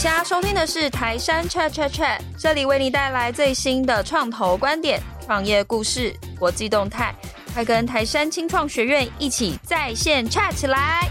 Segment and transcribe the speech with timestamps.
[0.00, 7.14] 现在收听的是台山 Chat Chat Chat，这里为你带来最新的创投观点、创业故事、国际动态，
[7.52, 11.06] 快跟台山青创学院一起在线 chat 起来！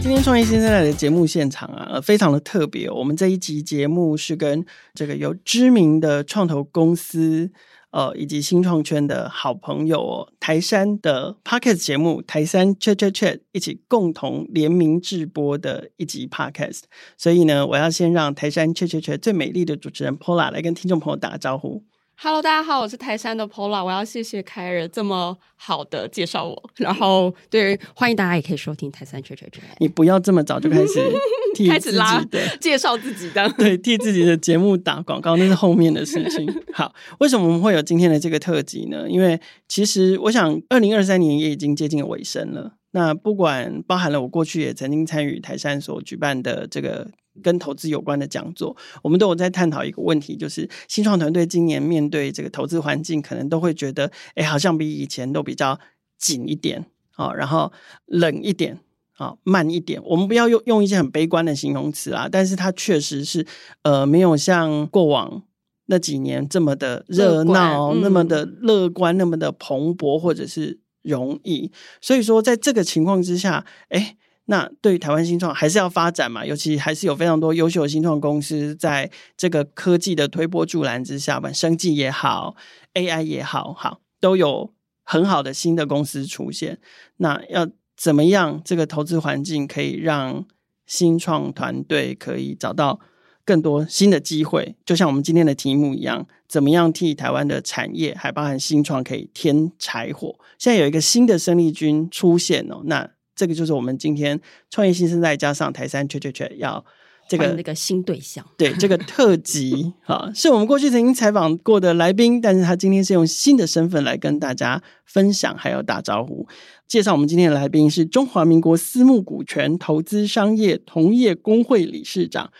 [0.00, 2.90] 今天创业新生代的节目现场啊，非常的特别。
[2.90, 7.52] 我们这一集节目是跟这个有知名的创投公司。
[7.92, 16.80] 呃，以及新创圈的好朋友哦，台山的 Podcast 节目《台山 Chat Chat Chat》一起共同联名制播的一集 Podcast，
[17.16, 21.84] 所以呢，我要先让台山 Chat Chat Chat 最美丽的主持人 Pola 来跟听众朋友打个招呼。
[22.16, 29.62] Hello，大家好，我是台山的 Pola，我要谢谢凯尔这么好的介绍我，然后对，欢迎大家也可以收听台山 Chat Chat Chat。
[29.78, 31.00] 你不要这么早就开始
[31.68, 32.24] 开始拉
[32.60, 36.46] 介绍自己的， 对，替自己的节目打广告，那是后面的事情。
[36.72, 39.08] 好，为什么我们会有今天的这个特辑呢？
[39.10, 42.74] 因为其实我想，二零二三年也已经接近尾声了。
[42.92, 47.10] 那不管包含了我过去也曾经参与台山所举办的这个。
[47.42, 55.80] 跟投资有关的讲座，我们都有在探讨一个问题，就是新创团队今年面对这个投资环境，可能都会觉得，哎，好像比以前都比较
[56.18, 56.84] 紧一点
[57.16, 57.72] 啊，然后
[58.04, 58.78] 冷一点
[59.16, 59.98] 啊，慢一点。
[60.04, 63.46] 我们不要用用一些很悲观的形容词啊，但是它确实是
[63.80, 65.42] 呃，没有像过往
[65.86, 71.70] 那几年这么的热闹，那么的乐观，那么的蓬勃，或者是容易。
[72.00, 74.16] 所以说，在这个情况之下，哎。
[74.46, 82.56] 那对于台湾新创还是要发展嘛，尤其还是有非常多优秀的新创公司在这个科技的推波助澜之下吧，生技也好
[82.94, 86.80] ，AI 也好，好都有很好的新的公司出现。
[87.18, 90.44] 那要怎么样这个投资环境可以让
[90.86, 92.98] 新创团队可以找到
[93.44, 94.74] 更多新的机会？
[94.84, 100.38] 就像我们今天的题目一样，怎么样替台湾的产业还包含新创可以添柴火？
[100.58, 103.10] 现在有一个新的生力军出现哦，那。
[103.34, 104.38] 这个就是我们今天
[104.70, 106.84] 创业新生代加上台杉 Chat Chat Chat 要
[107.26, 116.46] 这个那个新对象，对这个特辑啊， 是我们过去曾经采访过的来宾，但是他今天是用新的身份来跟大家分享，还有打招呼。
[116.86, 122.52] 介绍我们今天的来宾是中华民国私募股权投资商业同业公会理事长，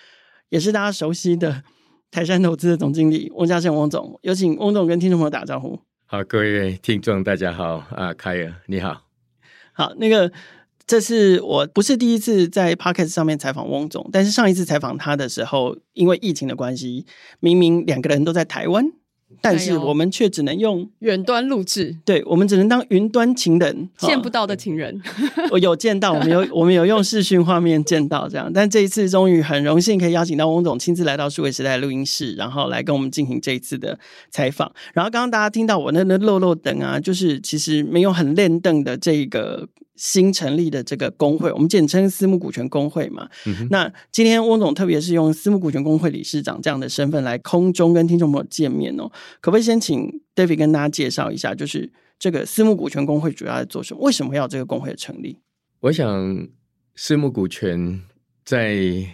[0.53, 1.63] 也是大家熟悉的
[2.11, 4.19] 台山投资的总经理翁家盛翁总。
[4.21, 5.81] 有请翁总跟听众朋友打招呼。
[6.05, 9.07] 好，各位听众大家好啊，凯尔你好，
[9.73, 10.31] 好那个。
[10.85, 17.07] 这是我不是第一次在 Podcast 上面采访翁总，但是上一次采访他的时候，因为疫情的关系，
[17.39, 18.85] 明明两个人都在台湾。
[19.41, 25.01] 但是我们却只能用远端录制，对，我们只能当云端情人，见不到的情人。
[25.51, 28.51] 我有见到，我们有 我们有用视讯画面见到这样。
[28.53, 33.99] 但这一次终于很荣幸可以邀请到翁总亲自来到数位时代录音室，然后来跟我们进行这一次的
[34.31, 34.73] 采访。
[34.93, 39.69] 然后刚刚大家听到我那那漏漏等啊，就是其实没有很练凳的这个
[40.03, 43.29] 新成立的这个工会，我们简称私募股权工会嘛。
[43.47, 49.09] 嗯、那今天翁总特别是用私募股权工会理事长这样的身份来空中跟听众朋友见面哦。
[49.41, 54.01] 可不可以先请 David 跟大家介绍一下，就是这个私募股权工会主要在做什么？
[54.03, 55.39] 为什么要这个工会的成立？
[55.79, 56.49] 我想，
[56.97, 58.03] 私募股权
[58.45, 59.07] 在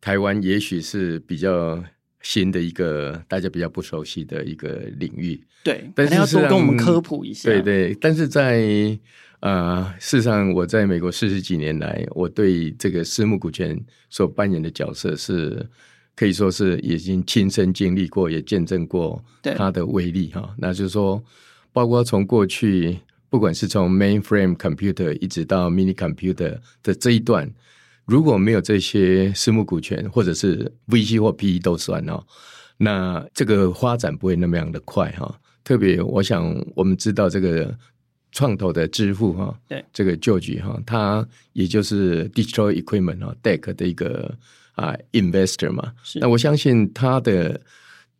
[0.00, 1.84] 台湾也许是比较
[2.22, 5.40] 新的一个大家比较不熟悉的一个领域。
[5.62, 7.48] 对，但是要多跟我们科普一下。
[7.48, 8.98] 对对，但是在
[9.40, 13.78] 呃，事实上，我在美国四十几年来，我对这个私募股权
[14.10, 15.66] 所扮演的角色是。
[16.18, 20.40] 可以说是已经亲身经历过，也见证过它的威力哈。
[20.40, 21.22] 对那就是说，
[21.72, 22.98] 包括从过去，
[23.30, 27.48] 不管是从 mainframe computer 一直到 mini computer 的这一段，
[28.04, 32.20] 如果没有这些私募股权，或者是 VC 或 PE 都算哦，
[32.78, 35.32] 那这个发展不会那么样的快哈。
[35.62, 37.72] 特别，我想我们知道这个
[38.32, 44.36] 创投的支付哈，对这个 George 哈，他也就是 Digital Equipment 啊，DEC 的一个。
[44.78, 47.60] 啊，investor 嘛，是那我相信他的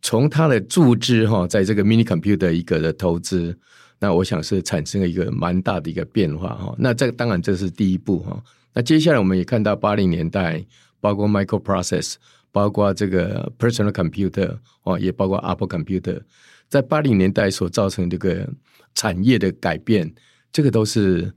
[0.02, 3.56] 从他的注资哈，在这个 mini computer 一个的投资，
[4.00, 6.74] 那我想是产生了一个蛮大的一个变化哈。
[6.76, 8.42] 那这个当然这是第一步哈。
[8.74, 10.60] 那接下来我们也看到八零年代，
[10.98, 12.16] 包括 microprocess，
[12.50, 16.20] 包括这个 personal computer 哦，也包括 Apple computer，
[16.68, 18.48] 在八零年代所造成这个
[18.98, 20.12] 产业的改变，
[20.50, 21.32] 这个都是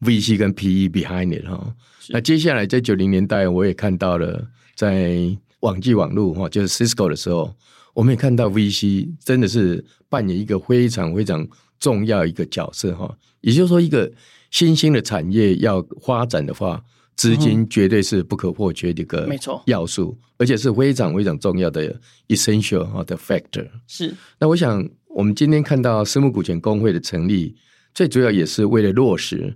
[0.00, 1.76] VC 跟 PE behind it 哈。
[2.08, 4.48] 那接下来在九零年代，我也看到了。
[4.74, 7.54] 在网际网络哈，就是 Cisco 的时候，
[7.92, 11.46] 我们也看到 VC 真的是扮演一个非常非常
[11.78, 13.14] 重要一个角色哈。
[13.42, 14.10] 也就是说，一个
[14.50, 16.82] 新兴的产业要发展的话，
[17.14, 21.94] 资金绝对是不可或缺的一个没错要素，而且是非常非常重要的
[22.28, 23.68] essential 哈的 factor。
[23.86, 24.12] 是。
[24.40, 27.54] 那我想，我们今天看到私募股权公会的成立，
[27.92, 29.54] 最主要也是为了落实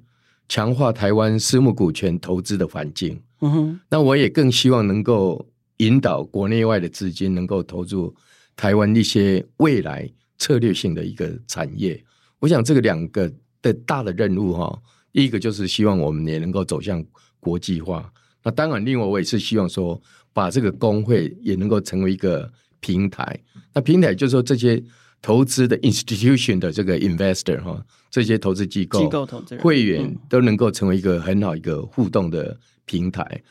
[0.48, 3.18] 强化台湾私募股权投资的环境。
[3.40, 5.46] 嗯哼，那我也更希望能够
[5.78, 8.14] 引导国内外的资金能够投入
[8.54, 10.06] 台湾一些未来
[10.36, 12.02] 策略性的一个产业。
[12.38, 13.32] 我想这个两个
[13.62, 14.78] 的大的任务哈，
[15.10, 17.02] 第一个就是希望我们也能够走向
[17.40, 18.12] 国际化。
[18.42, 19.98] 那当然，另外我也是希望说，
[20.34, 22.50] 把这个工会也能够成为一个
[22.80, 23.38] 平台。
[23.72, 24.84] 那平台就是说这些。
[25.26, 33.42] 投资的 institution 的这个 investor 哈，这些投资机构、机构投资人、会员都能够成为一个很好一个互动的平台。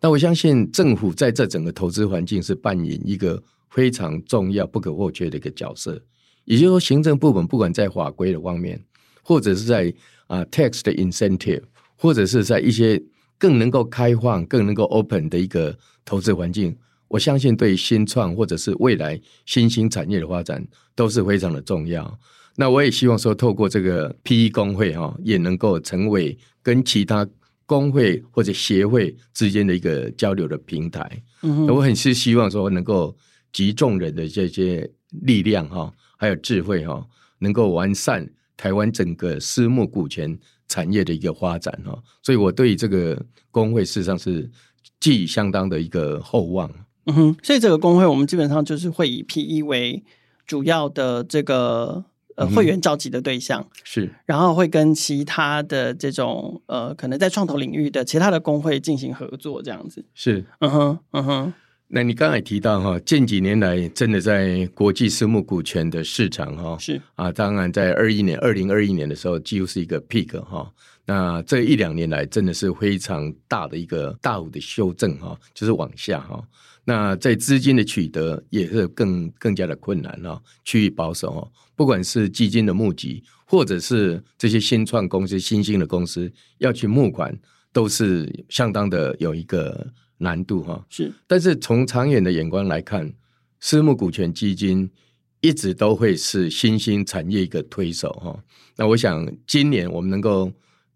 [0.00, 6.00] 那我相信政府在这整个投资环境是扮演一个非常重要、不可或缺的一个角色。
[6.44, 8.80] 也就是说，行政部门不管在法规的方面，
[9.20, 9.92] 或者是在
[10.28, 11.64] 啊 tax 的 incentive，
[11.96, 13.02] 或者是在一些
[13.36, 16.76] 更能够开放、更能够 open 的一个投资环境。
[17.08, 22.18] 我相信对新创或者是未来新兴产业的发展都是非常的重要。
[22.56, 27.26] 那我也希望说，透过这个 PE 工会哈，也能够成为跟其他
[27.66, 31.22] 工会或者协会之间的一个交流的平台。
[31.42, 33.16] 嗯，我很是希望说，能够
[33.52, 34.88] 集众人的这些
[35.22, 37.04] 力量哈，还有智慧哈，
[37.38, 42.00] 能够完善台湾整个私募股权产业的一个发展哈。
[42.22, 43.20] 所以我对这个
[43.50, 44.48] 工会事实上是
[45.00, 46.70] 寄予相当的一个厚望。
[47.06, 50.02] 嗯哼，所以这个工会我们基本上就是会以 PE 为
[50.46, 52.04] 主要的这个
[52.36, 60.04] 呃会员召集的对象，嗯、是，然后会跟其他的这种呃可能在创投领域的其他的工会进行合作，这样子。
[60.14, 61.52] 是，嗯哼，嗯哼。
[61.86, 67.00] 那你刚才提到哈，近几年来真的在国际私募股权的市场哈，是。
[67.14, 70.68] 啊，当然在二一年、二零二一年的时候，几乎是一个 peak 哈。
[71.06, 76.42] 那这一两年来，真的是非常大的一个大幅的修正哈，就是往下哈。
[76.84, 81.50] 那在资金的取得也是更更加的困难哈，趋于保守哈。
[81.74, 87.36] 不管是基金的募集，或者是这些新创公司、新兴的公司要去募款，
[87.72, 90.84] 都是相当的有一个难度哈。
[90.88, 93.12] 是，但是从长远的眼光来看，
[93.60, 94.88] 私募股权基金
[95.40, 98.38] 一直都会是新兴产业一个推手哈。
[98.76, 100.52] 那我想今年我们能够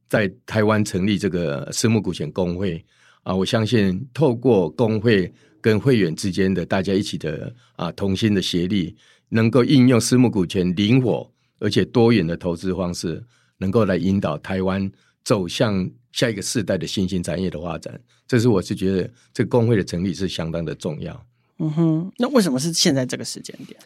[0.08, 2.84] 在台湾成立这个私募股权工会
[3.28, 5.30] 啊，我相信透过工会。
[5.60, 8.94] 跟会员之间的大家一起的啊同心的协力，
[9.28, 11.28] 能够应用私募股权灵活
[11.58, 13.20] 而且多元的投资方式，
[13.58, 14.88] 能够来引导台湾
[15.24, 18.00] 走向下一个世代的新兴产业的发展。
[18.28, 21.26] 这是我是觉得这个公会的成立是相当的重要。
[21.58, 23.76] 嗯哼，那为什么是现在这个时间点？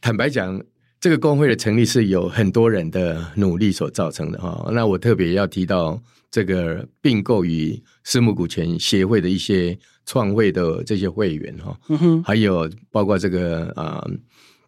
[0.00, 0.60] 坦白讲，
[1.00, 4.68] 这个工会的成立是有很多人的努力所造成的哈。
[4.72, 9.78] 那我特别要提到这个并购与私募股权协会的一些。
[10.04, 14.10] 创会的这些会员哈，嗯哼，还有包括这个啊、呃、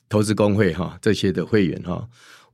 [0.08, 2.08] 投资工会哈这些的会员哈，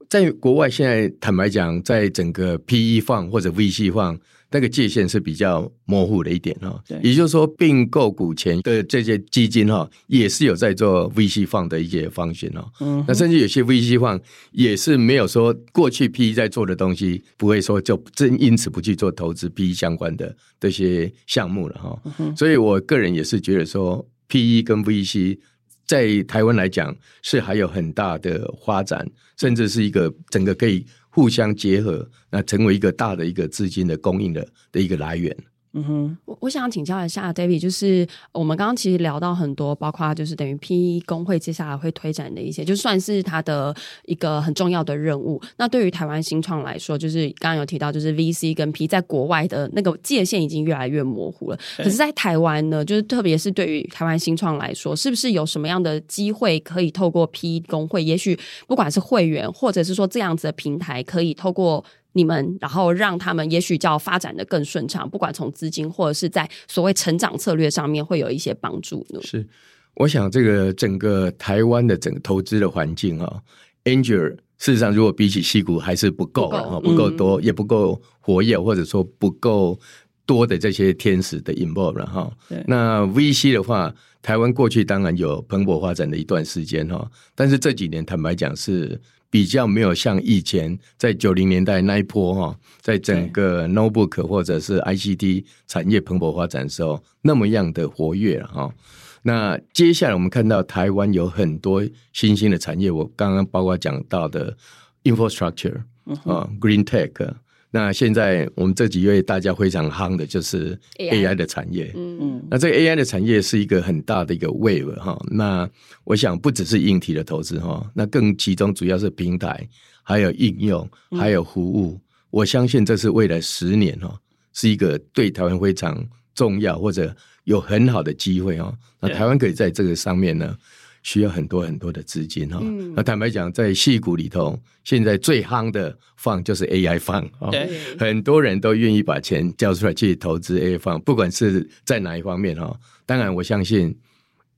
[0.08, 4.18] 在国外现在坦白讲，在整个 PE fund 或者 VC fund
[4.52, 14.20] 那个界限是比较模糊的一点哈，对，也就是说并购股权的这些基金哈，也是有在做 VC fund 的一些方向哦，嗯，那甚至有些 VC fund
[14.50, 25.38] 也是没有说过去 PE 在做的东西，不会说就真因此不去做投资 PE 相关的这些项目了哈，嗯，所以我个人也是觉得说 PE 跟 VC
[25.86, 30.84] 在台湾来讲是还有很大的发展，甚至是一个整个可以。
[31.10, 35.36] 互相结合，那成为一个大的一个资金的供应的的一个来源。
[35.72, 43.72] 嗯哼，我我想请教一下 David，就是我们刚刚其实聊到很多，包括就是等于 PE 工会接下来会推展的一些，就算是他的
[44.04, 45.40] 一个很重要的任务。
[45.58, 51.58] 那对于台湾新创来说，就是刚刚有提到，就是 VC 跟 PE 在国外的那个界限已经越来越模糊了。
[51.76, 58.02] 可是，在台湾呢，就是特别是对于台湾新创来说，是不是有什么样的机会可以透过 PE 工会？
[58.02, 58.36] 也许
[58.66, 61.84] 不管是会员，或者是说这样子的平台，可以透过。
[62.12, 69.20] 你们，然后让他们也许叫发展的更顺畅，不管从资金或者是在所谓成长策略上面会有一些帮助呢？
[69.22, 69.46] 是，
[69.94, 73.40] 我想这个整个台湾的整个投资的环境啊
[73.84, 79.78] ，Angel 事实上如果比起西谷还是不够啊，不够多，嗯，也不够活跃，或者说不够
[80.26, 82.28] 多的这些天使的 involve 哈。
[82.66, 89.00] 那 VC 的话，台湾过去当然有蓬勃发展的一段时间哈，但是这几年坦白讲是。
[89.30, 98.74] 比较没有像以前在九零年代那一波哈，在整个 notebook 或者是 ICT 产业蓬勃发展的时候那么样的活跃了哈。
[99.22, 101.82] 那接下来我们看到台湾有很多
[102.12, 104.56] 新兴的产业，我刚刚包括讲到的
[105.04, 105.76] infrastructure
[106.24, 107.32] 啊，green tech。
[107.72, 115.16] 那现在我们这几月大家非常夯的就是 AI 的产业，嗯嗯，那这个 AI 的产业是一个很大的一个 wave 哈。
[115.30, 115.70] 那
[116.02, 119.68] 我想不只是硬体的投资哈，那更其中主要是平台，
[120.02, 122.00] 还有应用，还有服务。
[122.30, 124.18] 我相信这是未来十年哈，
[124.52, 128.76] 是一个对台湾非常重要或者有很好的机会哦。
[129.00, 130.56] 那台湾可以在这个上面呢，
[131.02, 132.58] 需要很多很多的资金哈。
[132.60, 137.50] 嗯、那坦白讲，在戏股里头，现在最夯的 fund 就是 AI fund 啊，
[137.98, 142.78] 很多人都愿意把钱交出来去投资 AI fund，不管是在哪一方面哈。
[143.06, 143.96] 当然，我相信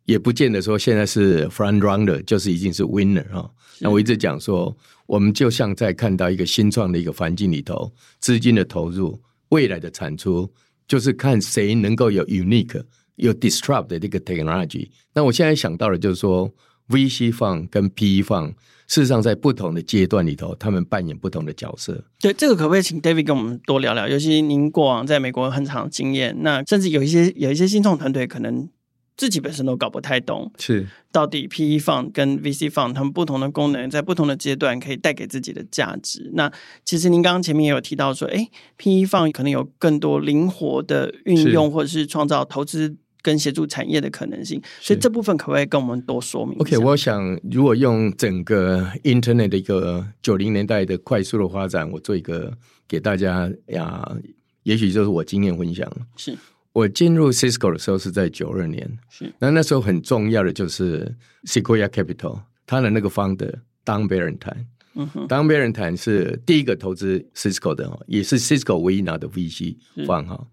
[0.04, 3.48] 也不见得说现在是 front runner，就是已经是 winner 哈。
[3.78, 9.20] 那我一直讲说，我们就像在看到一个新创的一个环境里头，资金的投入，
[9.50, 10.52] 未来的产出，
[10.86, 12.82] 就是看谁能够有 unique。
[13.22, 16.50] 有 disrupt 的这个 technology，那我现在想到的就是说
[16.88, 18.48] ，VC fund 跟 PE fund，
[18.88, 22.04] 事实上在不同的阶段里头，他们扮演不同的角色。
[22.20, 24.08] 对，这个可不可以请 David 跟我们多聊聊？
[24.08, 28.68] 尤其您过往在美国很长的经验，那甚至有一些有一些新创团队可能。
[29.14, 36.30] 自己本身都搞不太懂，是到底 PE fund 跟 VC fund 他们不同的功能，在不同的阶段可以带给自己的价值。
[36.32, 36.50] 那
[36.82, 38.48] 其实您刚刚前面也有提到说，哎
[38.78, 44.60] ，PE fund 可能有更多灵活的运用，或者是创造投资跟协助产业的可能性。
[44.80, 52.52] 所以这部分可不可以跟我们多说明？OK，我想如果用整个 Internet 的一个九零年代的快速的发展，我做一个
[52.86, 54.16] 给大家呀，
[54.64, 56.36] 也许就是我经验分享是。
[56.74, 61.14] 我进入 Cisco 的时候是在九二年，是那那时候很重要的就是
[61.44, 63.52] Sequoia Capital，他的那个 founder
[63.84, 64.64] Don Barrenthein，
[64.94, 69.76] 嗯哼，Don Barrenthein 是第一个投资 Cisco 的，也是 Cisco 唯一拿的 VC
[70.06, 70.46] fund 哈。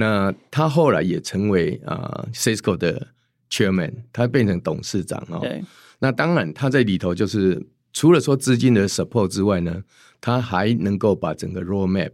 [0.00, 3.08] 那他后来也成为啊、uh, Cisco 的
[3.50, 5.40] Chairman，他变成董事长哦。
[5.42, 5.64] 对
[5.98, 7.60] 那当然他在里头就是
[7.92, 9.82] 除了说资金的 support 之外呢，
[10.20, 12.12] 他还能够把整个 roadmap，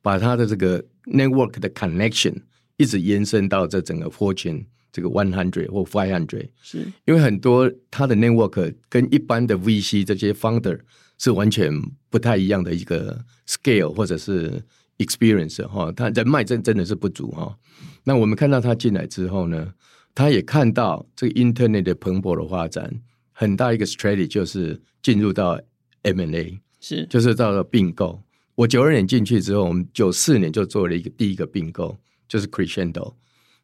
[0.00, 2.34] 把他的这个 network 的 connection。
[2.78, 10.80] 一直延伸到这整个 Fortune 这个 One Hundred 或 Five Hundred，是因为很多他的 network 跟一般的 VC 这些 founder
[11.18, 11.70] 是完全
[12.08, 14.62] 不太一样的一个 scale 或者是
[15.04, 17.56] experience 哈，他人脉真真的是不足哈。
[18.04, 19.72] 那我们看到他进来之后呢，
[20.14, 22.88] 他也看到这个 Internet 的蓬勃的发展，
[23.32, 25.60] 很大一个 strategy 就是进入到
[26.02, 28.22] M&A，是就是到了并购。
[28.54, 31.98] 我九二年进去之后，我们九四年就做了一个第一个并购。
[32.30, 33.14] 就是 Crescendo，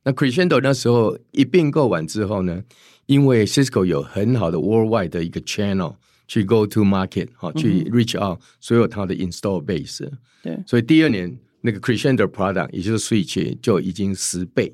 [0.02, 2.64] 那 Crescendo 那时候一并购完之后呢，
[3.06, 5.94] 因为 Cisco 有很好的 worldwide 的一个 channel
[6.28, 10.10] 去 go to market 哈、嗯，去 reach out 所有它的 install base，
[10.42, 14.72] 对，所以第二年那个 Crescendo product 也就是 Switch 就已经十倍，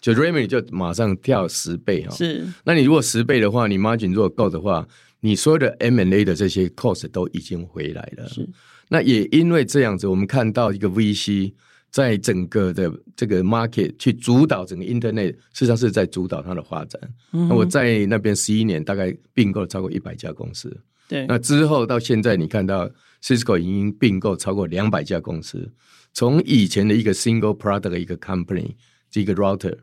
[0.00, 4.86] 就 revenue 就马上跳十倍哈，是，那你如果十倍的话，你 margin 如果够的话，
[5.20, 8.48] 你所有的 M&A 的这些 cost 都已经回来了，是，
[8.88, 11.52] 那也因为这样子，我们看到一个 VC。
[11.94, 17.00] 在整个的这个 market 去主导整个 internet，事实上是在主导它的发展。
[17.30, 20.76] 嗯、那我在那边十一年，大概并购了超过一百家公司。
[21.08, 22.90] 对，那之后到现在，你看到
[23.22, 25.72] Cisco 已经并购超过两百家公司，
[26.12, 28.74] 从以前的一个 single product 的一个 company，
[29.10, 29.76] 这个 router，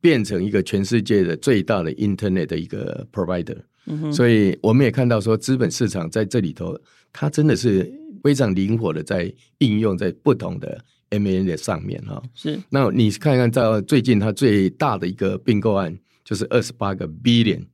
[0.00, 3.58] 变成一个全世界的最大的 internet 的一个 provider。
[3.86, 6.78] 嗯、所以我们也看到说，资本市场在这里头，
[7.12, 7.92] 它真的是
[8.22, 10.84] 非常灵活的在应用在不同的。
[11.10, 17.64] M&A 的上面哈，是那你看看在最近它最大的一个并购案就是二十八个 billion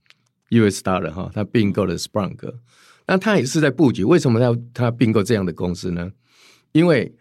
[0.51, 2.53] US dollar 哈，它并购了 Splunk，
[3.07, 4.05] 那他也是在布局。
[4.05, 6.11] 为什么要他并购这样的公司呢？
[6.73, 7.13] 因为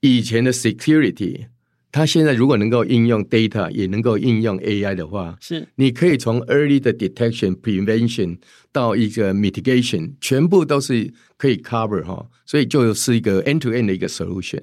[0.00, 1.46] 以前的 security，
[1.92, 8.36] 它现在如果能够应用 data，也能够应用 AI 的话，是你可以从 early 的 detection、prevention
[8.72, 14.60] 到一个 mitigation，全部都是可以 cover 哈，所以就是一个 end-to-end 的一个 solution。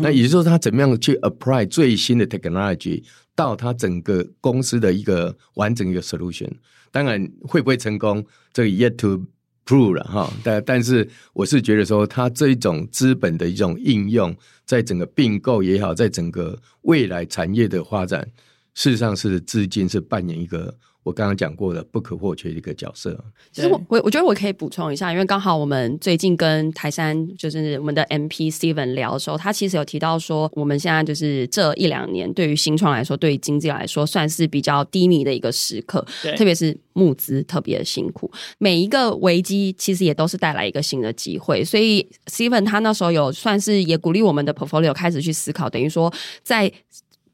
[0.00, 3.02] 那也就是说，他怎么样去 apply 最新的 technology
[3.34, 6.50] 到他整个公司的一个完整一个 solution？
[6.90, 9.24] 当然会不会成功，这个 yet to
[9.66, 10.32] pro 了哈。
[10.42, 18.30] 但但是我是觉得说，它这一种资本的一种应用，在整个并购也好，在整个未来产业的发展，
[18.74, 20.76] 事实上是至今是扮演一个。
[21.02, 23.18] 我刚刚讲过的不可或缺的一个角色。
[23.50, 36.06] 其实我我我觉得我可以补充一下，因为刚好我们最近跟台山就是我们的 MP Steven 聊的时候，他其实有提到说，我们现在就是这一两年对于新创来说，对于经济来说，算是比较低迷的一个时刻，
[36.36, 38.30] 特别是募资特别的辛苦。
[38.58, 46.72] 每一个危机其实也都是带来一个新的机会，所以 Steven 他那时候有算是也鼓励我们的 portfolio 开始去思考，等于说在。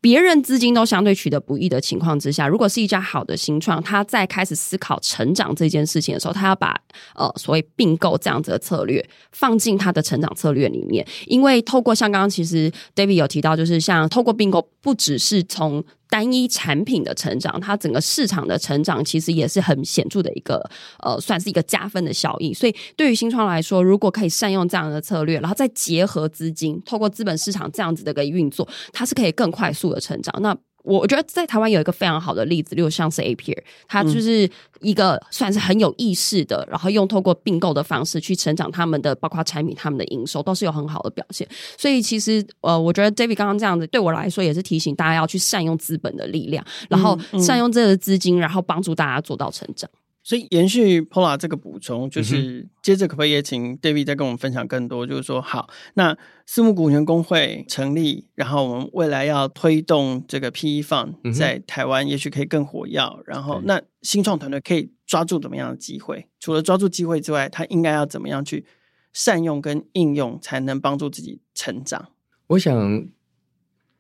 [0.01, 6.81] 别人资金都相对取得不易的情况之下，如果是一家好的新创，他在开始思考成长这件事情的时候，他要把
[7.15, 11.07] 呃所谓并购这样子的策略放进他的成长策略里面。
[11.27, 20.59] 因为透过像刚刚其实 David 有提到，就是像透过并购，不只是从单一产品的成长，它整个市场的成长其实也是很显著的一个
[21.01, 22.55] 呃，算是一个加分的效应。
[22.55, 30.35] 所以对于新创来说，如果可以善用这样的策略，然后再结合资金，透过资本市场这样子的一个运作，它是可以更快速的成长。
[30.41, 34.49] 那我我觉得在台湾有一个非常好的例子，例如像是 Appier，它就是
[34.81, 41.47] 一个算是很有意识的，然后用透过并购的方式去成长他们的，包括产品、他们的营收都是有很好的表现。
[41.77, 49.91] 所以其实呃，我觉得 David 刚刚这样子对我来说也是提醒大家要去善用资本的力量，然后善用这个资金，然后帮助大家做到成长。
[50.29, 55.07] 所以延续 Paula 这个补充，就是接着可不可以也请 David 再跟我们分享更多？
[55.07, 63.19] 就是说，好，那私募股权公会成立，然后我们未来要推动这个 PE Fund 在台湾，也许可以更火药。
[63.25, 66.29] 然后，那新创团队可以抓住怎么样的机会？
[66.39, 68.67] 除了抓住机会之外，他应该要怎么样去
[69.15, 72.11] 善用跟应用，才能帮助自己成长？
[72.49, 73.09] 我想，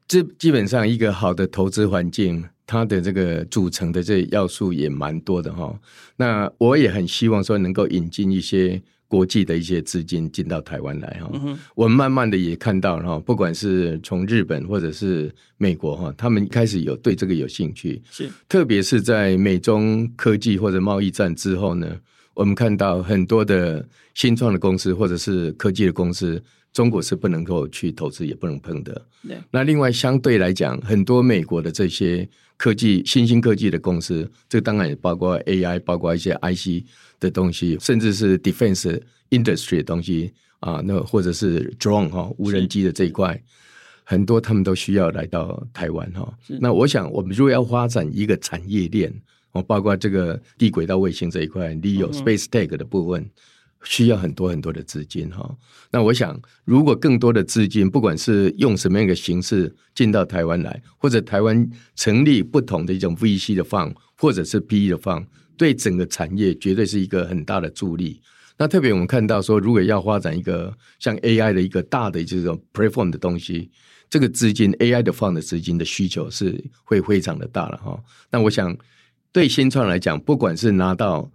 [0.08, 2.44] 这基本上一个好的投资环境。
[2.70, 5.74] 它的这个组成的这些要素也蛮多的哈，
[6.18, 11.30] 那我也很希望说能够引进一些国际的一些资金进到台湾来哈。
[11.74, 21.98] 我们慢慢的也看到哈，不管是从日本或者是美国哈，他们开始有对这个有兴趣，是特别是在美中科技或者贸易战之后呢，
[22.34, 26.44] 我们看到很多的新创的公司或者是科技的公司。
[26.72, 29.06] 中国是不能够去投资，也不能碰的。
[29.26, 36.84] 对那另外相对来讲，很多美国的这些科技、新兴科技的公司，这当然也包括 AI，包括一些 IC
[37.18, 43.42] 的东西，甚至是 Defense Industry 的东西啊，那或者是 Drone 哈无人机的这一块，
[44.04, 46.32] 很多他们都需要来到台湾哈。
[46.46, 49.12] 是那我想，我们如果要发展一个产业链，
[49.52, 53.28] 哦，包括这个低轨道卫星这一块，LEO Space Tech 的部分。
[53.84, 55.56] 需要很多很多的资金哈，
[55.90, 65.24] 那我想，如果更多的资金，不管是用什么样的形式进到台湾来，或者台湾成立不同的一种 VC 的放或者是 PE 的放
[65.56, 68.20] 对整个产业绝对是一个很大的助力。
[68.56, 73.70] 那特别我们看到说，如果要发展一个像 AI 的一个大的这种 platform 的东西，
[74.10, 77.96] 这个资金 AI 的放的资金的需求是会非常的大了哈。
[78.30, 78.76] 那我想，
[79.30, 81.30] 对新创来讲，不管是拿到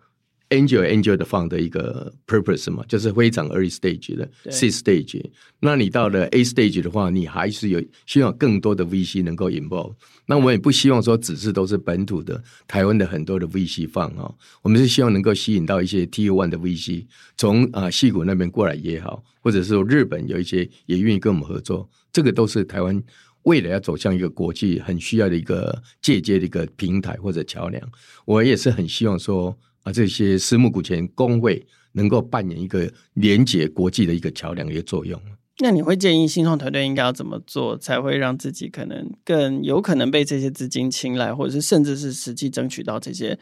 [0.50, 5.24] Angel Angel 的 fund 的一个 purpose 嘛，就是非常 early stage 的 C stage。
[5.60, 9.94] 那你到了 A stage 的话，你还是有希望更多的 VC 能够 involve。
[10.28, 23.02] 那我们也不希望说只是都是本土的台湾的很多的 VC fund 啊，我们是希望能够吸引到一些 Tier One 的 VC，从啊矽谷那边过来也好，或者是说日本有一些也愿意跟我们合作，这个都是台湾
[23.44, 27.82] 未来要走向一个国际很需要的一个借鉴的一个平台或者桥梁。
[28.26, 29.58] 我也是很希望说。
[29.84, 35.22] 啊，这些私募股权工会能够扮演一个连接国际的一个桥梁的一个作用。
[35.60, 43.38] 那你会建议新创团队应该要怎么做，才会让自己可能更有可能被这些资金青睐，或者是甚至是实际争取到这些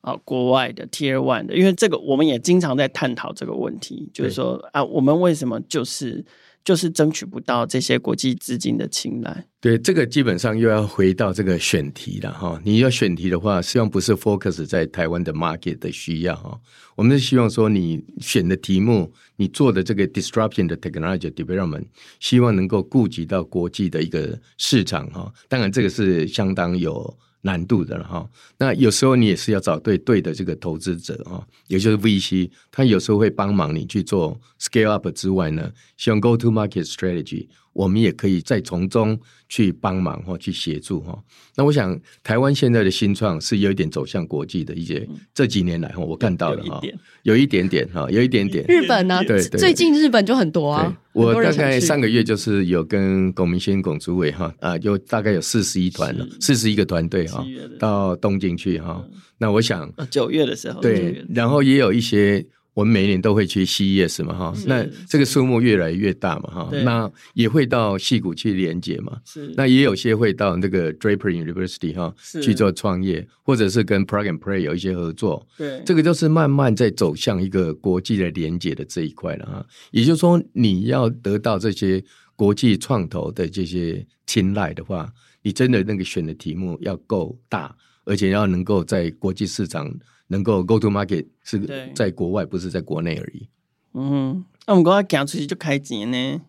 [0.00, 1.56] 啊国外的 Tier One 的？
[1.56, 6.24] 因为这个我们也经常在探讨这个问题，就是说啊，我们为什么就是？
[6.64, 9.46] 就是争取不到这些国际资金的青睐。
[9.60, 12.60] 对，这个基本上又要回到这个选题了哈。
[12.64, 16.60] 你要选题的话，希望不是 focus 在台湾的 market 的需要哈。
[16.94, 21.86] 我们是希望说，你选的题目，你做的这个 disruption 的 technology development，
[22.20, 25.32] 希望能够顾及到国际的一个市场哈。
[25.48, 27.18] 当然，这个是相当有。
[27.42, 37.46] 难度的了哈，那有时候你也是要找对对的这个投资者哈，也就是 VC，他有时候会帮忙你去做 scale up 之外呢，像 go to market strategy。
[37.72, 41.16] 我们也可以再从中去帮忙或去协助哈。
[41.54, 46.80] 那我想，台湾现在的新创是有一点走向国际的一些，这几年来哈，我看到了哈，
[47.22, 48.64] 有一点点哈，有一点点。
[48.68, 49.22] 日本呢？
[49.24, 50.96] 对，最近日本就很多啊。
[51.12, 57.44] 我大概上个月就是有跟龚明轩龚主委哈啊，有大概有四十一团了，四十一个团队哈，
[57.78, 59.04] 到东京去哈。
[59.38, 62.44] 那我想九月的时候，对，然后也有一些。
[62.78, 79.66] 我们每年都会去 CES 嘛，哈，那这个数目越来越大嘛，哈，那也会到戏谷去连接嘛，是，那也有些会到那个 Draper University 哈去做创业，或者是跟 Plug and Play 有一些合作，对，这个就是慢慢在走向一个国际的连接的这一块了哈。
[79.90, 82.00] 也就是说，你要得到这些
[82.36, 85.12] 国际创投的这些青睐的话，
[85.42, 89.92] 你真的那个选的题目要够大，而且要能够在国际市场。
[90.28, 93.48] 能够 go to market 是在国外，不是在国内而已。
[93.94, 96.40] 嗯，那我们刚刚讲出去就开钱呢，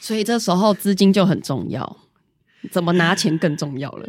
[0.00, 1.96] 所以这时候资金就很重要，
[2.70, 4.08] 怎么拿钱更重要了。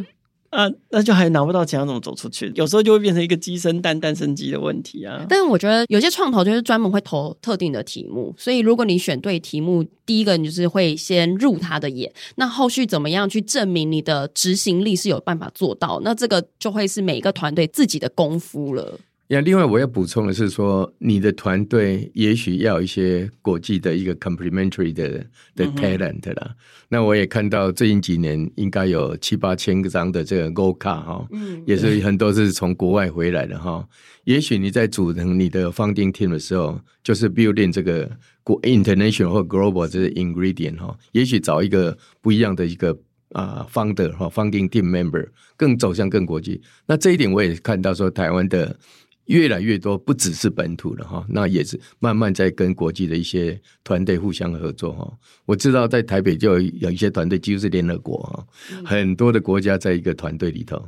[0.51, 2.49] 啊，那就还拿不到钱，要怎么走出去？
[2.55, 5.25] 有时候就会变成一个鸡生蛋，蛋生鸡的问题啊。
[5.27, 15.99] 但是我觉得有些创投就是专门会投特定的题目，所以如果你选对题目，第一个你就是会先入他的眼，那后续怎么样去证明你的执行力是有办法做到？
[16.05, 18.97] 那这个就会是每一个团队自己的功夫了。
[19.29, 26.47] 呀，另外我要补充的是说，你的团队也许要有一些国际的一个 complementary 的的 talent 啦。
[26.49, 26.55] 嗯、
[26.89, 33.77] 那我也看到最近几年应该有七八千张的这个 Gold Card 哈，嗯，也是很多是从国外回来的哈。
[33.77, 33.87] 嗯、
[34.25, 38.07] 也许你在组成你的 founding team 的时候，就是 building 这个
[38.43, 40.95] 国 international 或 global 这个 ingredient 哈。
[41.13, 42.95] 也许找一个不一样的一个
[43.31, 46.61] 啊 founder 哈 founding team member，更走向更国际。
[46.85, 48.77] 那这一点我也看到说台湾的。
[49.25, 55.11] 越来越多，不只是本土了哈，那也是慢慢在跟国际的一些团队互相合作哈。
[55.45, 58.45] 我知道在台北就有一些团队，几乎是联合国哈，
[58.85, 60.83] 很多的国家在一个团队里头。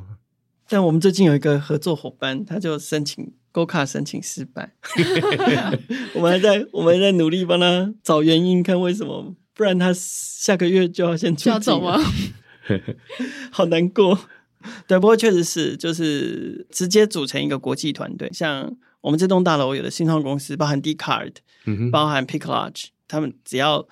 [0.68, 4.74] 但我们最近有一个合作伙伴，他就申请 Go 卡申请失败，
[6.14, 11.98] 我们还在我们还在努力帮他找原因，看为什么，不然他下个月就要先出走吗？
[13.50, 14.18] 好难过。
[14.86, 23.86] 对，不过确实是，就是直接组成一个国际团队，像我们这栋大楼有的新创公司，包含 Dcard，嗯哼，包含 PicLodge，他们只要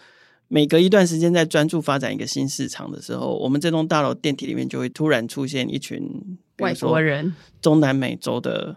[0.49, 6.03] 每隔一段时间在专注发展一个新市场的时候，我们这栋大楼电梯里面就会突然出现一群
[6.59, 8.77] 外国人，中南美洲的。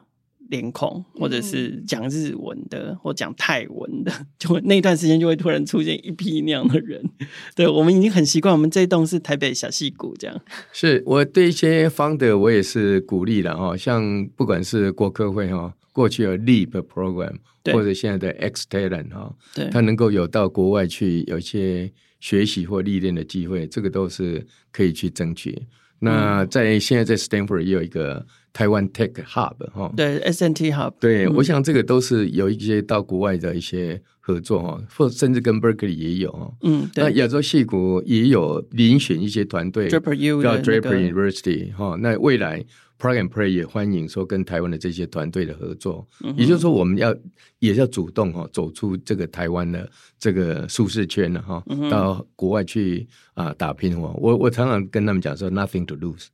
[0.49, 7.01] 脸孔，或者是讲日文的，或讲泰文的， 就会那段时间就会突然出现一批那样的人。
[7.55, 10.41] 对，我们已经很习惯，我们这栋是台北小戏谷这样。
[10.73, 25.67] 是我对一些 founder 我也是鼓励了哈，像不管是国科会哈，过去有 Leap Program，对或者现在的 X Talent 哈，对，他能够有到国外去有一些学习或历练的机会，这个都是可以去争取。
[25.99, 28.25] 那在现在在 Stanford 也有一个。
[28.51, 42.63] 台湾 Tech Hub 哈，对 SNT Hub，对，嗯、我想这个都是有一些到国外的一些合作哈，或甚至跟 Berkeley 也有哈，嗯，那亚洲戏谷也有遴选一些团队叫 Draper University 哈，那未来
[42.99, 47.15] Plug and Play 也欢迎说跟台湾的这些团队的合作，嗯、也就是说我们要
[47.59, 56.27] 也要主动哈走出这个台湾的这个舒适圈了哈，到国外去啊打拼哦，我我常常跟他们讲说 Nothing to lose。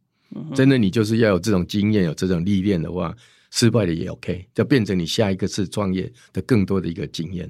[0.54, 3.16] 真的，你就是要有这种经验，有这种历练的话，
[3.52, 7.50] 失败了也 OK，就变成你下一个次创业的更多的一个经验。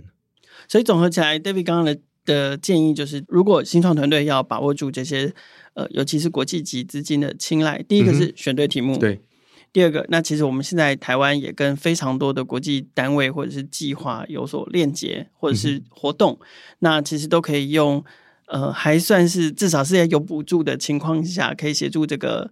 [0.67, 5.33] 所以总合起来，David 刚刚的的建议就是，如果新创团队要把握住这些
[5.73, 9.17] 呃，尤其是国际级资金的青睐，第一个是选对题目，嗯、对；
[9.73, 16.45] 第二个，那其实我们现在台湾也跟非常多的国际单位或者是计划有所链接，或者是活动，嗯、
[16.79, 18.03] 那其实都可以用。
[18.47, 22.51] 呃，还算是至少是在有补助的情况下，可以协助这个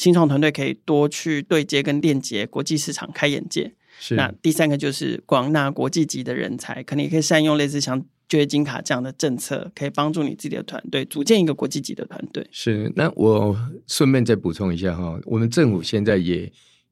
[0.00, 3.70] 新创团队可以多去对接跟链接国际市场，开眼界。
[3.98, 4.14] 是。
[4.14, 12.48] 那第三个就是广纳国际级的人才，可能也可以善用类似像就业金卡这样的政策，可以帮助你自己的团队组建一个国际级的团队。
[12.50, 12.90] 是。
[12.96, 13.54] 那我
[13.86, 16.50] 顺便再补充一下哈，我们政府现在也。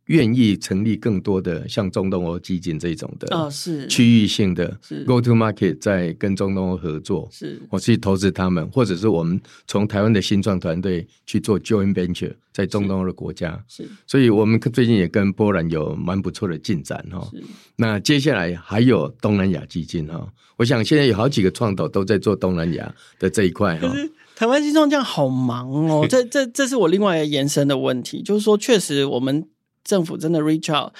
[0.08, 3.86] 愿意成立更多的像中东欧基金这种的啊，是。
[3.88, 4.66] 区域性的
[5.06, 7.60] go to market，在跟中东欧合作，是。
[7.70, 17.28] 我去投资他们，或者是我们从台湾的新创团队去做 joint venture，在中东欧的国家，是，所以我们最近也跟波兰有蛮不错的进展哈。
[17.30, 17.44] 是。
[17.76, 23.94] 那接下来还有东南亚基金哈，我想现在有好几个创投都在做东南亚的这一块哈。
[24.34, 29.46] 台湾新创这样好忙哦，这这这是我另外一个延伸的问题，就是说确实我们。
[29.84, 30.92] 政府真的 reach out，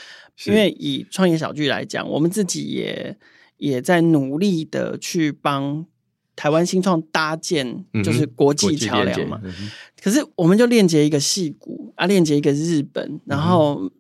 [0.47, 3.17] 因为以创业小聚来讲，我们自己也
[3.57, 5.87] 也在努力的去帮
[6.37, 9.41] 台湾新创搭建，就是国际桥梁嘛。
[10.03, 13.91] 可是我们就链接一个戏谷啊，链接一个日本，然后。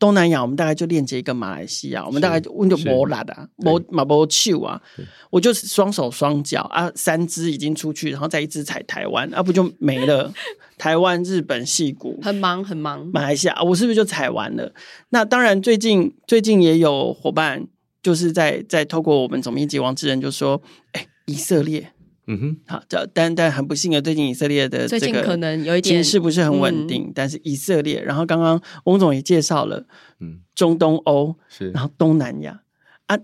[0.00, 4.80] 东南亚，我们大概就链接一个马来西亚，我们大概问就摩拉的，摩马波丘啊，
[5.28, 10.32] 我就是双手双脚啊，三只已经出去，然后再一只踩台湾，啊不就没了？
[10.78, 13.06] 台湾、日本、戏谷，很忙很忙。
[13.12, 14.72] 马来西亚，我是不是就踩完了？
[15.10, 17.66] 那当然，最近最近也有伙伴
[18.02, 21.92] 就是在在透过我们总编辑王志仁就说，哎，以色列。
[22.32, 27.06] 嗯哼，好，这但但很不幸的，最近以色列的这个可能有一点情势不是很稳定。
[27.08, 29.84] 嗯、但是以色列，然后刚刚翁总也介绍了，
[30.20, 32.60] 嗯，中东欧是，然后东南亚
[33.06, 33.18] 啊，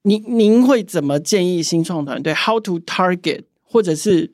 [0.00, 4.32] 您您会怎么建议新创团队 how to target，或者是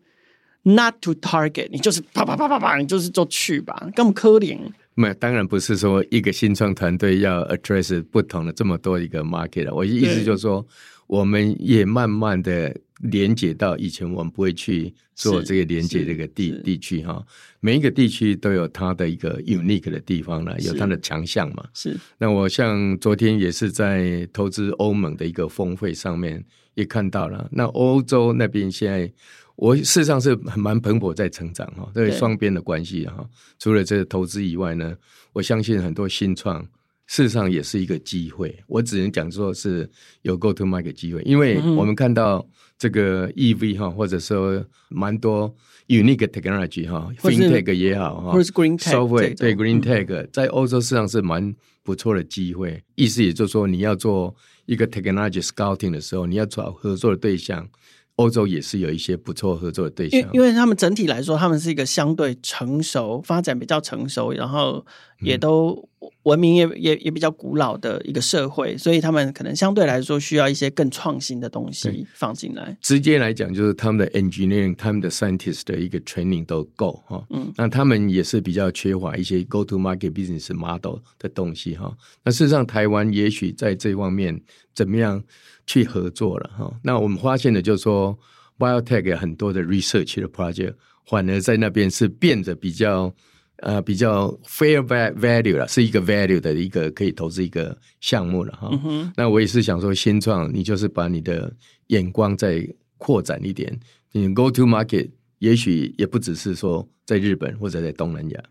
[0.62, 1.66] not to target？
[1.72, 4.56] 你就是啪啪啪啪啪，你就是就去吧，干嘛可怜？
[4.94, 9.74] 没，当然不是说一个新创团队要 address 不同的这么多一个 market 了。
[9.74, 10.64] 我意思就是说。
[11.12, 17.22] 我们也慢慢的连接到以前我们不会去做这个连接这个地地区哈。
[17.60, 21.68] 每一个地区都有它的一个 unique 的地方呢，有它的强项嘛。
[21.74, 21.94] 是。
[22.16, 26.42] 那我像昨天也是在投资欧盟的一个峰会上面
[26.76, 29.12] 也看到了，那欧洲那边现在
[29.56, 33.28] 我事实上是很蛮蓬勃在成长哈，这是双边的关系哈。
[33.58, 34.96] 除了这个投资以外呢，
[35.34, 36.66] 我相信很多新创
[37.06, 38.56] 事实上也是一个机会。
[38.66, 39.88] 我只能讲说是
[40.22, 42.46] 有 go to market 机会，因为我们看到
[42.78, 45.54] 这个 EV 哈，或者说蛮多。
[45.88, 52.82] Unique technology 哈，FinTech 也好哈，或是 Green Tech，对 Green Tech，在欧洲市场是蛮不错的机会。
[52.94, 54.34] 意思也就是说，你要做
[54.64, 57.68] 一个 Technology Scouting 的时候，你要找合作的对象。
[58.16, 64.84] 欧洲也是有一些不错合作的对象，因为他们整体来说，他们是一个相对成熟、发展比较成熟，然后
[65.20, 65.88] 也都
[66.24, 72.76] 文明也也也比较古老的一个社会，所以他们可能相对来说需要一些更创新的东西放进来。
[72.82, 81.96] 直接来讲，就是他们的 engineering、他们的 scientist 的一个 training 都够哈，嗯，那他们也是比较缺乏一些 go to market business model 的东西哈。
[82.22, 84.38] 那事实上，台湾也许在这方面
[84.74, 85.24] 怎么样？
[85.72, 88.18] 去合作了哈，那我们发现的就是说
[88.58, 90.74] ，biotech 很多的 research 的 project，
[91.06, 93.10] 反而在那边是变得比较
[93.56, 98.68] 呃比较 fair value 了，是一个 value 的一个可以投资一个项目了哈。
[98.84, 101.50] 嗯、那我也是想说，新创你就是把你的
[101.86, 103.74] 眼光再扩展一点，
[104.12, 105.08] 你 go to market
[105.38, 108.42] 也许也不只是说在日本或者在东南亚。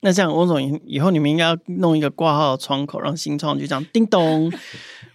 [0.00, 4.52] 那这样，翁总以后你们应该要弄一个挂号的窗口，让新创就这样叮咚，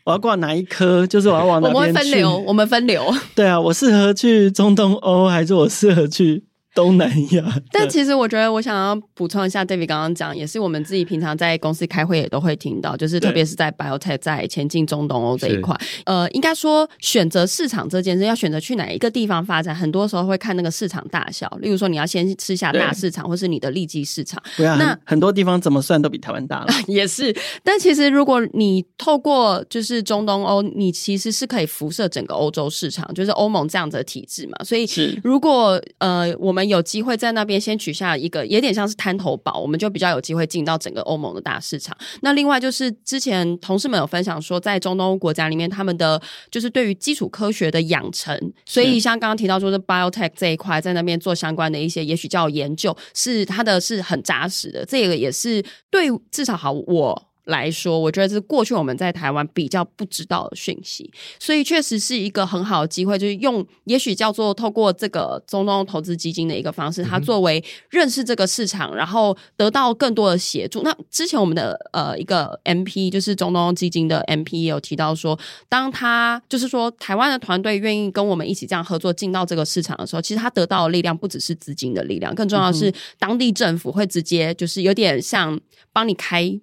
[0.04, 1.80] 我要挂哪一科，就是我要往哪边去。
[1.80, 3.14] 我们分流，我们分流。
[3.34, 6.44] 对啊，我适合去中东欧，还是我适合去？
[6.74, 21.48] 东南亚，但其实我觉得，我想要补充一下，David 刚刚讲，也是我们自己平常在公司开会也都会听到，就是特别是在 Biotech 在前进中东欧这一块，呃，应该说选择市场这件事，要选择去哪一个地方发展，很多时候会看那个市场大小。
[21.62, 24.42] 例如说，你要先吃下大市场，或是你的利基市场。
[24.58, 26.68] 对啊，那很，很多地方怎么算都比台湾大了。
[26.88, 34.58] 也是，但其实如果你透过就是中东欧，你其实是可以辐射整个欧洲市场，就是欧盟这样子的体制嘛。
[34.64, 34.88] 所以，
[35.24, 41.96] 如果呃我们有机会在那边先取下一个，有点像是滩头堡，我们就比较有机会进到整个欧盟的大市场。
[42.22, 54.86] 那另外就是之前同事们有分享说，在中东欧国家里面，他们的就是对于基础科学的养成，所以像刚刚提到说是 biotech 这一块，在那边做相关的一些，也许叫研究，是它的是很扎实的。
[54.86, 57.30] 这个也是对至少好我。
[57.46, 70.82] 来说，我觉得是过去我们在台湾比较不知道的讯息，所以确实是一个很好的机会，就是用也许叫做透过这个中东投资基金的一个方式，它作为认识这个市场，然后得到更多的协助。
[70.84, 85.60] 那之前我们的呃一个 MP 就是中东基金的 MP 也有提到说，当他就是说台湾的团队愿意跟我们一起这样合作进到这个市场的时候，其实他得到的力量不只是资金的力量，更重要的是当地政府会直接就是有点像
[85.92, 86.60] 帮你开。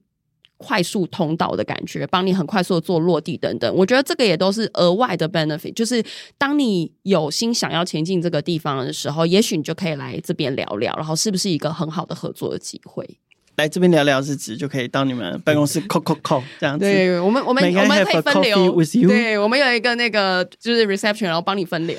[0.62, 5.72] 快速通道的感觉，帮你很快速的做落地等等，我觉得这个也都是额外的 benefit。
[5.72, 6.04] 就是
[6.36, 13.08] 当你有心想要前进这个地方的时候，也许你就可以来这边聊聊，然后是不是一个很好的合作的机会？
[13.56, 16.84] 来这边聊聊是指就可以到你们办公室 call call call 这样子。
[16.84, 18.82] 对，我们我们我们可以分流。
[19.06, 21.96] 对，我们有一个那个就是 reception，然后帮你分流。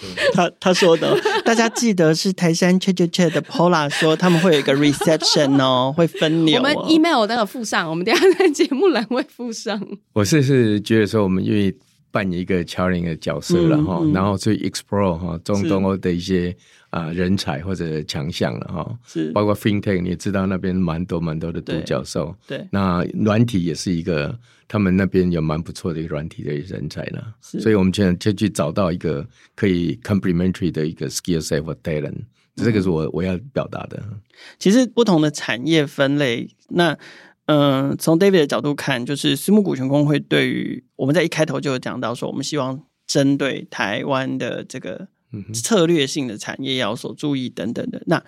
[0.32, 6.58] 他他说的，大家记得是台山 Chat Chat Chat 的 Paula 说他们会有一个 reception 哦，会分流、哦。
[6.58, 9.80] 我们 email 那个附上，我们等下在节目栏位附上。
[10.12, 11.72] 我是是觉得说我们愿意
[12.10, 16.54] 扮演一个桥梁的角色了哈，嗯嗯、然后去 explore 哈中东欧的一些
[16.90, 24.38] 啊、呃、人才或者强项了哈，是包括 FinTech，你也知道那边蛮多蛮多的独角兽，对，那软体也是一个。
[24.68, 32.16] 他们那边有蛮不错的一个软体的人才呢，是所以我们现在就去找到一个可以 complementary 的一个 skill set for talent，
[32.56, 34.02] 这个是我我要表达的。
[34.58, 36.98] 其实不同的产业分类，那
[37.44, 45.06] 嗯、呃，从 David 的角度看，就是私募股权工会对于我们在一开头就有讲到说，我们希望针对台湾的这个
[45.52, 48.22] 策略性的产业要所注意等等的那。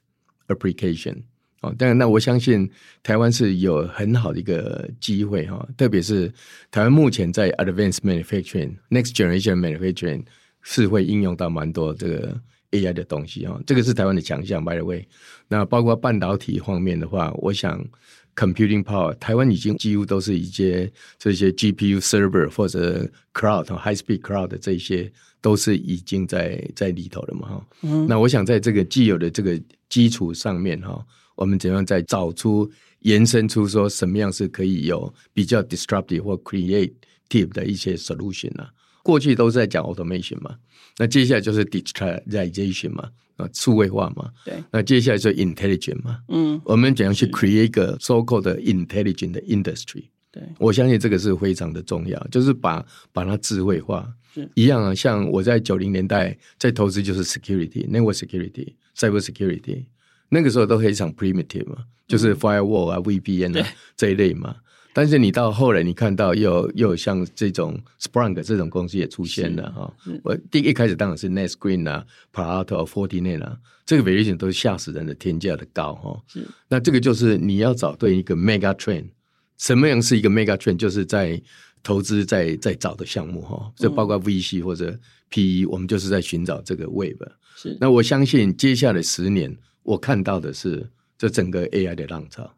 [0.49, 1.17] application
[1.63, 2.71] 哦，当然那我相信
[3.03, 6.33] 台湾是有很好的一个机会哈，特别是
[6.71, 10.23] 台湾目前在 advanced manufacturing next generation manufacturing
[10.63, 14.65] 是会应用到蛮多这个 AI 的东西哈，这个是台湾的强项。
[14.65, 15.07] By the way，
[15.49, 17.85] 那包括半导体方面的话，我想
[18.37, 27.67] computing power 台湾已经几乎都是一些这些 GPU server 或者 cloud high speed cloud 的这些都是已经在在里头了嘛哈。
[27.83, 31.05] 嗯，那我想在这个既有的这个基础上面哈。
[31.37, 38.69] 我们怎样再找出、延伸出说什么样是可以有比较 disruptive 或 creative 的一些 solution 啊？
[39.03, 40.57] 过去都是在讲 automation 嘛，
[40.99, 44.31] 那接下来就是 digitalization 嘛，啊，数位化嘛。
[44.45, 44.63] 对。
[44.71, 46.19] 那接下来就 intelligent 嘛。
[46.29, 46.61] 嗯。
[46.65, 50.05] 我们怎样去 create 一个 so called intelligent 的 industry？
[50.31, 50.43] 对。
[50.59, 54.13] 我相信这个是非常的重要，就是把把它智慧化。
[54.35, 54.49] 是。
[54.55, 59.87] 一样啊，像我在九零年代在投资就是 security，network security，cyber security。
[60.29, 64.55] 那个时候都非常 primitive 嘛，就是 firewall 啊、VPN 啊这一类嘛。
[64.93, 69.95] 但是你到后来，你看到又又有像这种 sprunk 这种公司也出现了哈。
[70.23, 76.23] 我第一开始当然是 NetScreen 啊、Palo Alto、Fortinet 啊，这个 variation 都是吓死人的天价的高哈。
[76.69, 79.07] 那这个就是你要找对一个 mega trend，
[79.59, 80.77] 什么样是一个 mega trend？
[80.77, 81.41] 就是在
[81.83, 84.99] 投资在在找的项目哈，这包括 VC 或者
[85.31, 87.17] PE，我们就是在寻找这个 wave。
[87.57, 87.77] 是。
[87.81, 89.57] 那我相信接下来十年。
[89.83, 92.55] 我看到的是这整个 AI 的浪潮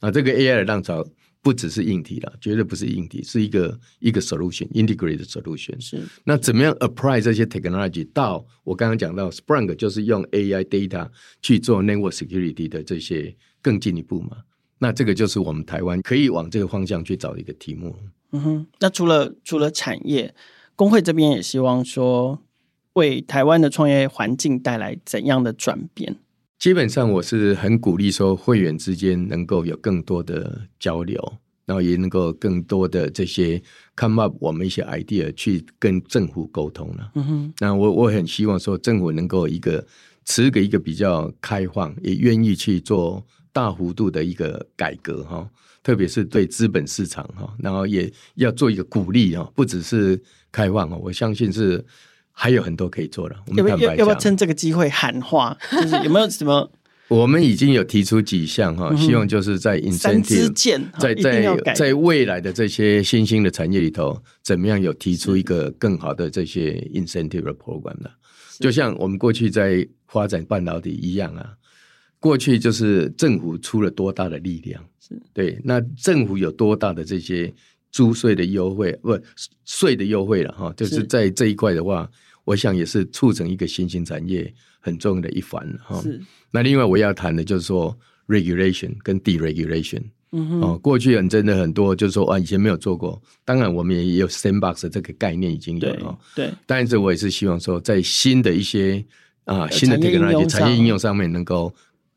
[0.00, 1.06] 啊，这个 AI 的浪潮
[1.42, 5.78] 不只是硬体了，绝对不是硬体，是一个一个 solution，integrated solution。
[5.80, 6.00] 是。
[6.24, 11.10] 那怎么样 apply 这些 technology 到我刚刚讲到 Splunk 就是用 AI data
[11.42, 14.38] 去做 network security 的这些更进一步嘛？
[14.78, 17.96] 那这个就是我们台湾可以往这个方向去找一个题目。
[18.30, 18.66] 嗯哼。
[18.78, 20.32] 那除了除了产业，
[20.76, 22.40] 工会这边也希望说
[22.92, 26.18] 为台湾的创业环境带来怎样的转变？
[26.62, 31.20] 基本上我是很鼓励说，会员之间能够有更多的交流，
[31.66, 33.60] 然后也能够更多的这些
[33.96, 37.10] come up 我们一些 idea 去跟政府沟通了。
[37.16, 39.84] 嗯哼，那我我很希望说，政府能够一个
[40.24, 45.50] 持个一个比较开放，也愿意去做大幅度的一个改革哈，
[45.82, 50.22] 特别是对资本市场哈，然后也要做一个鼓励哈，不只是
[50.52, 51.84] 开放，我相信是。
[52.32, 55.56] 还有很多可以做的，我们坦白讲，要不要趁这个机会喊话？
[55.70, 56.70] 就是有没有什么？
[57.08, 60.50] 我们已经有提出几项哈，希望就是在 incentive，
[60.98, 68.10] 在在在未来的这些新兴的产业里头，怎么样有提出一个更好的这些 incentive program 的？
[68.58, 71.52] 就像我们过去在发展半导体一样啊，
[72.18, 74.82] 过去就是政府出了多大的力量，
[75.34, 77.52] 对，那政府有多大的这些。
[77.92, 79.16] 租税的优惠，不
[79.64, 82.10] 税的优惠了哈，就是在这一块的话，
[82.44, 86.00] 我想也是促成一个新兴产业很重要的一环哈。
[86.00, 86.20] 是。
[86.50, 90.02] 那另外我要谈的就是说 regulation 跟 deregulation。
[90.32, 90.60] 嗯哼。
[90.62, 93.20] 哦，过去很真的很多，就是说啊，以前没有做过。
[93.44, 96.18] 当然，我们也有 sandbox 这个概念已经有了。
[96.34, 96.50] 对。
[96.66, 99.04] 但是我也是希望说，在新的一些
[99.44, 101.72] 啊新的 technology 产业应用上面，能够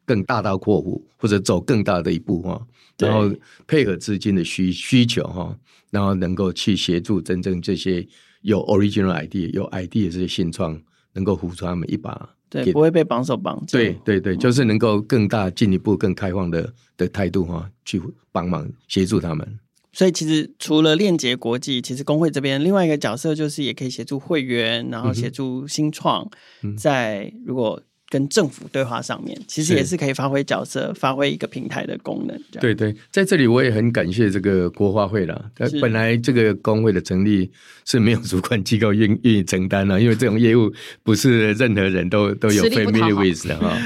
[0.05, 2.65] 更大刀阔斧，或者走更大的一步哈。
[2.97, 3.29] 然后
[3.67, 5.53] 配合资金的需需求哈，
[5.91, 8.07] 然后能够去协助真正这些
[8.41, 13.77] 有 original idea、有 idea 的这些新创，能够扶出他们一把，对，不会被绑手绑脚。
[13.77, 19.59] 对对对，就是能够更大、进一步、更开放的的态度哈，去帮忙协助他们。
[19.91, 26.29] 所以其实除了链接国际，其实工会这边另外一个角色就是也可以协助会员，然后协助新创，
[26.63, 27.81] 嗯、在如果。
[28.15, 32.41] 跟政府对话上面，其实也是可以发挥角色，发挥一个平台的功能。
[32.61, 35.51] 对对，在这里我也很感谢这个国发会了。
[35.81, 37.51] 本来这个工会的成立
[37.83, 40.71] 是没有主管机构愿愿意承担了，因为这种业务
[41.03, 43.77] 不是任何人都都有 familiar with 的哈。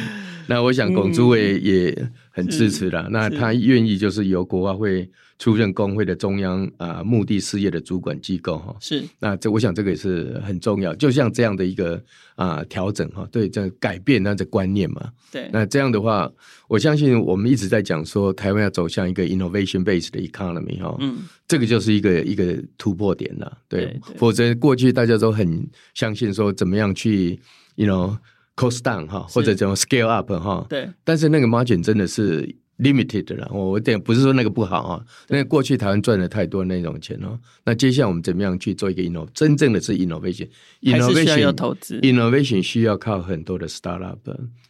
[0.50, 5.10] 那我想龚主委也很支持了，那他愿意就是由国发会。
[5.40, 9.02] 出任工会的中央啊，目的事业的主管机构哈，是。
[9.20, 12.04] 那这我想这个也是很重要，就像这样的一个
[12.36, 16.30] 啊调整哈，对，这改变那这观念嘛，对，那这样的话，
[16.68, 27.40] 我相信我们一直在讲说台湾要走向一个 innovation based 的 economy 哈，嗯，这个就是一个一个突破点了，对，对对，否则过去大家都很相信说怎么样去
[27.76, 28.18] ，you know
[28.60, 32.56] cost down 哈，或者怎么 scale up 哈，对，但是那个 margin 真的是。
[32.80, 37.38] limited 的了，我我点不是说那个不好啊，因为过去台湾赚了太多那种钱哦。
[37.65, 39.28] 那接下来我们怎么样去做一个 innovation？
[39.34, 44.17] 真正的是 innovation，innovation 需要投资，innovation 需要靠很多的 startup，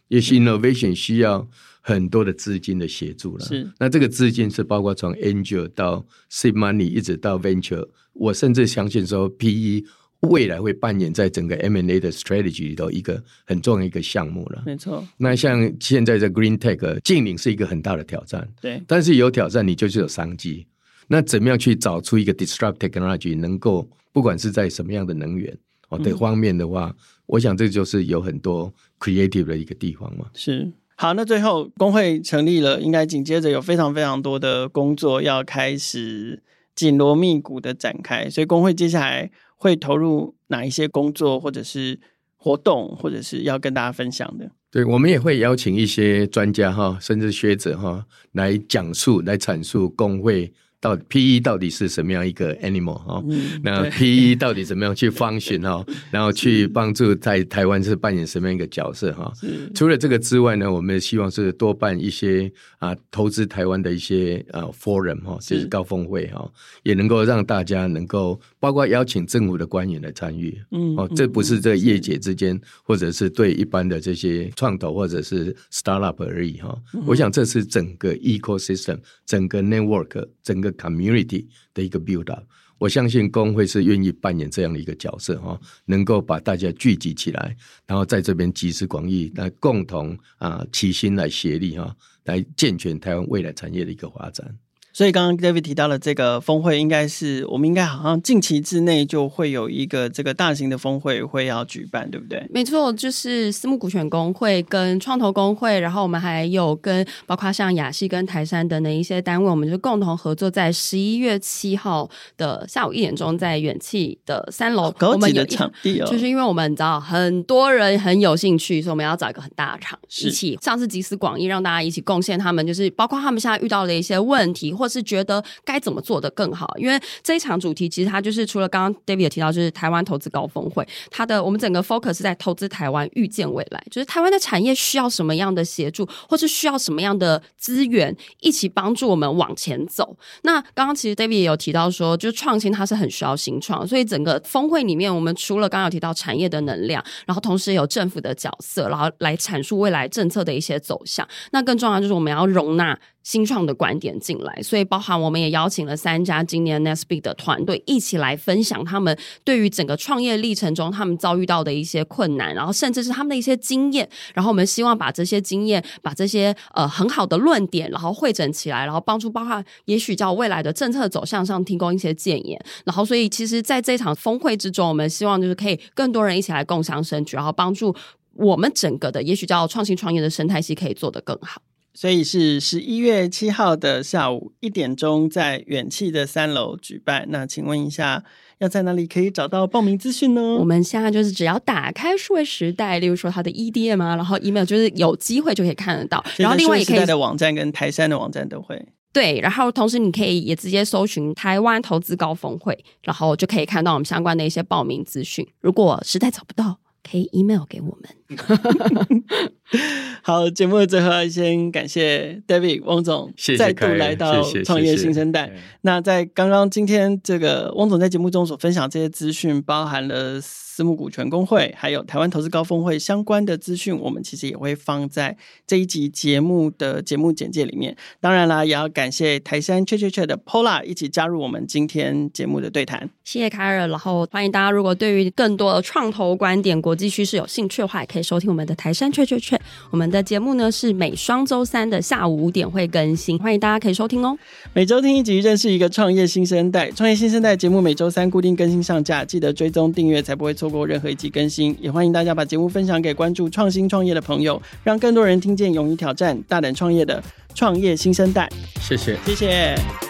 [0.08, 1.48] 也是 innovation 需要
[1.80, 3.44] 很多的资金的协助了。
[3.44, 9.84] 是，那这个资金是包括从 angel 到 seed money 一直到 venture，我甚至相信说 PE
[10.20, 14.62] 未来会扮演在整个 M&A 的 strategy 里头一个很重要的一个项目了。
[14.66, 15.06] 没错。
[15.16, 18.82] 那像现在的 green tech 进领是一个很大的挑战，对。
[18.86, 20.66] 但是有挑战，你就是有商机。
[21.08, 25.56] 那怎么样去找出一个 disrupt technology 能够不管是在什么样的能源
[25.88, 26.94] 哦的方面的话，嗯、
[27.26, 30.26] 我想这就是有很多 creative 的一个地方嘛。
[30.34, 30.70] 是。
[30.96, 36.42] 好，那最后工会成立了，应该紧接着有非常非常多的工作要开始
[36.74, 39.30] 紧锣密鼓的展开，所以工会接下来
[39.60, 42.00] 会投入哪一些工作或者是
[42.36, 44.50] 活动，或者是要跟大家分享的？
[44.70, 50.50] 对，我们也会邀请一些专家哈，甚至学者哈，来讲述、来阐述工会。
[50.80, 53.60] 到 PE 到底是什么样一个 animal 哈、嗯？
[53.62, 55.84] 那 PE 到底怎么样去 function 哈？
[56.10, 59.30] 然后去帮助在台湾是扮演什么样一个角色哈？
[59.74, 66.50] 除了这个之外呢，我们希望是多办一些啊投资台湾的一些呃、啊、forum 哈，就是高峰会哈，
[66.82, 70.58] 也能够让大家能够包括邀请政府的官员来参与。
[70.70, 76.74] 嗯，哦，这不是这业界之间，或者是对一般的这些创投或者是 startup 而已哈。
[77.04, 82.44] 我想这是整个 ecosystem，整个 network，整个 community 的一个 build up，
[82.78, 87.56] 我相信工会是愿意扮演这样的一个角色哈，能够把大家聚集起来，
[87.86, 91.94] 然后在这边集思广益，来共同啊齐心来协力哈，
[92.24, 94.56] 来健全台湾未来产业的一个发展。
[94.92, 102.44] 所以刚刚 David 提到了这个峰会，应该是我们应该好像近期之内就会有一个这个大型的峰会会要举办，对不对？
[102.52, 116.06] 没错，就是私募股权工会跟创投工会，然后我们还有跟包括像亚细跟台山等等一些单位，我们就共同合作，在十一月七号的下午一点钟，在远气的三楼，高级的场地哦。
[116.10, 124.74] 就是因为我们知道很多人很有兴趣，所以我们要找一个很大的场，一起上次集思广益，让大家一起贡献他们，就是包括他们现在遇到的一些问题。
[124.80, 126.74] 或是觉得该怎么做得更好？
[126.76, 140.16] 因为这一场主题其实它就是除了刚刚 David 也提到，就是台湾投资高峰会，它的我们整个 focus 在投资台湾，预见未来，就是台湾的产业需要什么样的协助，或是需要什么样的资源，一起帮助我们往前走。
[140.42, 151.26] 那刚刚其实 David 也有提到说，就是创新它是很需要新创，所以整个峰会里面，我们除了刚刚有提到产业的能量，然后同时有政府的角色，然后来阐述未来政策的一些走向。
[151.52, 152.98] 那更重要就是我们要容纳。
[153.30, 164.08] 新创的观点进来，所以包含我们也邀请了三家今年 Nasb 的团队一起来分享他们对于整个创业历程中他们遭遇到的一些困难，然后甚至是他们的一些经验。
[164.34, 172.60] 然后我们希望把这些经验、把这些呃很好的论点，然后汇整起来，然后帮助包括也许叫未来的政策走向上提供一些建言。
[172.84, 177.94] 然后，所以其实在这场峰会之中，我们希望就是可以更多人一起来共襄盛举，然后帮助
[178.34, 181.62] 我们整个的也许叫创新创业的生态系可以做得更好。
[181.92, 187.26] 所以是十一月七号的下午一点钟，在远企的三楼举办。
[187.30, 188.22] 那请问一下，
[188.58, 190.40] 要在哪里可以找到报名资讯呢？
[190.56, 196.24] 我们现在就是只要打开数位时代，例如说它的 EDM 啊，然后 email，就是有机会就可以看得到。
[196.36, 198.80] 然后另外也可以的网站跟台山的网站都会。
[199.12, 205.44] 对，然后同时你可以也直接搜寻台湾投资高峰会，然后就可以看到我们相关的一些报名资讯。
[205.60, 206.78] 如果实在找不到，
[207.08, 208.08] 可以 email 给我们。
[210.22, 215.52] 好，节目的最后，先感谢 David 汪总再度来到创业新生代。
[215.82, 220.40] 那在刚刚今天这个汪总在节目中所分享这些资讯，包含了
[220.80, 227.94] 私募股权公会，还有台湾投资高峰会相关的资讯，我们其实也会放在这一集节目的节目简介里面。
[228.18, 233.10] 当然啦，也要感谢台杉 Chat Chat Chat 的 Pola 一起加入我们今天节目的对谈。
[233.24, 239.60] 谢谢凯尔，然后欢迎大家，如果对于更多的创投观点、国际趋势有兴趣的话，也可以收听我们的台杉 Chat Chat Chat。
[239.90, 244.34] 我们的节目呢是每双周三的下午五点会更新，欢迎大家可以收听哦。
[244.72, 246.90] 每周听一集，认识一个创业新生代。
[246.92, 251.76] 创业新生代节目每周三固定更新上架，记得追踪订阅，才不会错过任何一集更新。
[251.80, 257.22] 也欢迎大家把节目分享给关注创新创业的朋友，让更多人听见勇于挑战、大胆创业的
[257.54, 258.48] 创业新生代。
[258.80, 260.09] 谢谢，谢谢。